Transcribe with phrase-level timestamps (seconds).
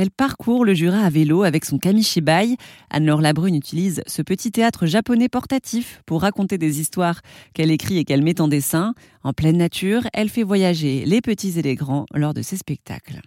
[0.00, 2.54] Elle parcourt le Jura à vélo avec son Kamishibai.
[2.88, 7.20] Anne-Laure Labrune utilise ce petit théâtre japonais portatif pour raconter des histoires
[7.52, 8.94] qu'elle écrit et qu'elle met en dessin.
[9.24, 13.22] En pleine nature, elle fait voyager les petits et les grands lors de ses spectacles.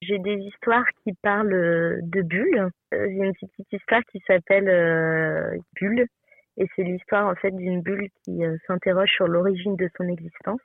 [0.00, 2.70] J'ai des histoires qui parlent de bulles.
[2.94, 6.06] Euh, j'ai une petite histoire qui s'appelle euh, Bulle.
[6.56, 10.62] Et c'est l'histoire en fait d'une bulle qui euh, s'interroge sur l'origine de son existence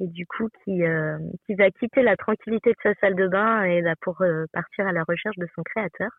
[0.00, 3.64] et du coup qui, euh, qui va quitter la tranquillité de sa salle de bain
[3.64, 6.10] et là pour euh, partir à la recherche de son créateur.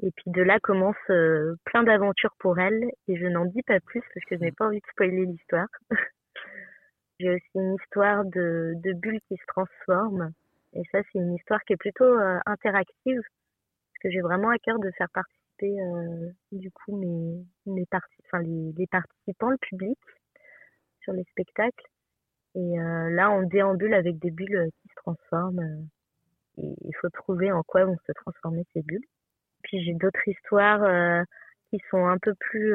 [0.00, 3.78] Et puis de là commence euh, plein d'aventures pour elle et je n'en dis pas
[3.80, 5.68] plus parce que je n'ai pas envie de spoiler l'histoire.
[7.20, 10.32] J'ai aussi une histoire de, de bulles qui se transforment
[10.72, 14.80] et ça c'est une histoire qui est plutôt interactive parce que j'ai vraiment à cœur
[14.80, 15.76] de faire participer
[16.50, 19.98] du coup mes, les participants, le public
[21.02, 21.91] sur les spectacles
[22.54, 25.60] et euh, là, on déambule avec des bulles euh, qui se transforment.
[25.60, 29.04] Euh, et il faut trouver en quoi vont se transformer ces bulles.
[29.62, 31.24] Puis j'ai d'autres histoires
[31.70, 32.74] qui sont un peu plus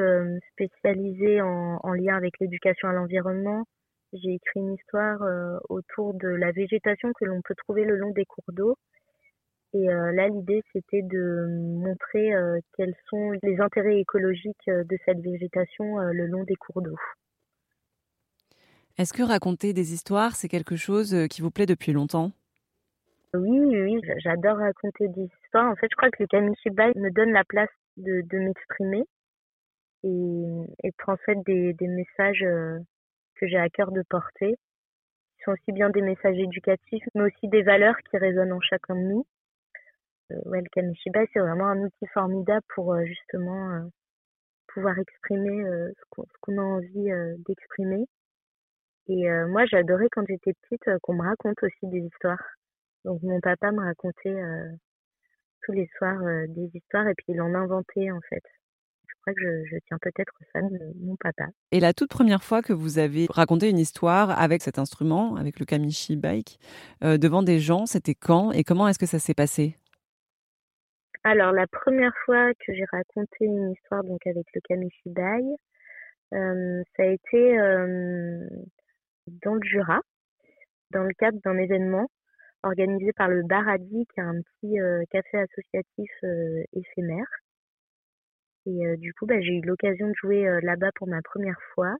[0.53, 3.66] spécialisées en, en, lien avec l'éducation à l'environnement.
[4.14, 5.22] J'ai écrit une histoire
[5.70, 8.78] autour de la végétation que l'on peut trouver le long des cours d'eau.
[9.73, 12.31] Et là, l'idée, c'était de montrer
[12.78, 16.98] quels sont les intérêts écologiques de cette végétation le long des cours d'eau.
[18.98, 22.31] Est-ce que raconter des histoires, c'est quelque chose euh, qui vous plaît depuis longtemps?
[23.36, 25.70] Oui, oui, j'adore raconter des histoires.
[25.70, 29.04] En fait, je crois que le Kamishibai me donne la place de, m'exprimer
[30.04, 32.80] et, et transmettre des, des messages euh,
[33.36, 34.56] que j'ai à cœur de porter.
[35.38, 38.95] Ils sont aussi bien des messages éducatifs, mais aussi des valeurs qui résonnent en chacun
[38.95, 39.28] de nous.
[40.32, 43.80] Euh, ouais, le Kamishibai, c'est vraiment un outil formidable pour justement
[44.73, 45.64] pouvoir exprimer
[45.95, 47.11] ce qu'on a envie
[47.48, 48.08] d'exprimer
[49.09, 52.44] et euh, moi, j'adorais quand j'étais petite euh, qu'on me raconte aussi des histoires.
[53.05, 54.69] Donc mon papa me racontait euh,
[55.61, 58.44] tous les soirs des histoires et puis il en inventait en fait.
[59.08, 61.45] Je crois que je, je tiens peut-être ça de mon papa.
[61.72, 65.59] Et la toute première fois que vous avez raconté une histoire avec cet instrument, avec
[65.59, 66.59] le Kamishi Bike,
[67.02, 69.77] devant des gens, c'était quand et comment est-ce que ça s'est passé?
[71.23, 75.59] Alors la première fois que j'ai raconté une histoire donc avec le Kamishi Bike,
[76.32, 77.58] ça a été
[79.43, 80.02] dans le Jura,
[80.92, 82.08] dans le cadre d'un événement
[82.64, 87.27] organisé par le Baradi, qui est un petit euh, café associatif euh, éphémère.
[88.65, 91.95] Et euh, du coup, bah, j'ai eu l'occasion de jouer là-bas pour ma première fois.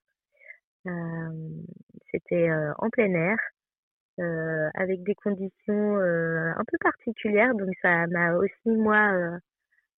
[2.12, 3.38] C'était en plein air,
[4.74, 7.54] avec des conditions un peu particulières.
[7.56, 9.38] Donc ça m'a aussi, moi,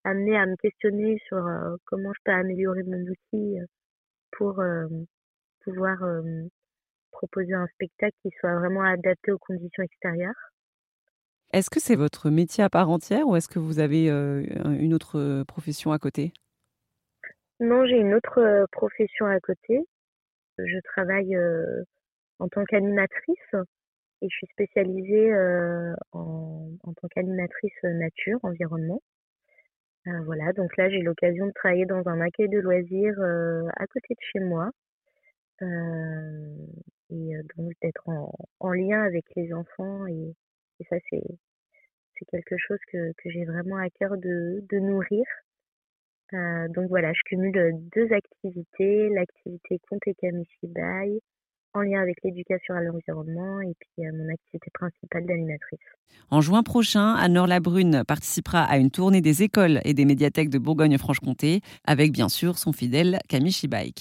[0.02, 1.48] amené à me questionner sur
[1.84, 3.58] comment je peux améliorer mon outil
[4.32, 4.60] pour
[5.62, 6.02] pouvoir
[7.20, 10.50] proposer un spectacle qui soit vraiment adapté aux conditions extérieures.
[11.52, 14.42] Est-ce que c'est votre métier à part entière ou est-ce que vous avez euh,
[14.78, 16.32] une autre euh, profession à côté?
[17.58, 19.80] Non, j'ai une autre euh, profession à côté.
[20.58, 21.36] Je travaille
[22.38, 23.54] en tant qu'animatrice
[24.22, 25.32] et je suis spécialisée
[26.12, 29.00] en, en, tant qu'animatrice nature, environnement.
[30.04, 33.18] voilà, donc là j'ai l'occasion de travailler dans un accueil de loisirs
[33.74, 34.70] à côté de chez moi
[37.56, 40.34] donc d'être en, en, lien avec les enfants et,
[40.88, 41.22] ça c'est
[42.30, 45.24] quelque chose que, que j'ai vraiment à cœur de, de nourrir.
[46.32, 51.20] Euh, donc voilà, je cumule deux activités, l'activité Conte et Kamishibai
[51.74, 55.78] en lien avec l'éducation à l'environnement et puis mon activité principale d'animatrice.
[56.30, 60.58] En juin prochain, Anne-Laure Labrune participera à une tournée des écoles et des médiathèques de
[60.58, 63.92] Bourgogne-Franche-Comté avec bien sûr son fidèle Kamishibai.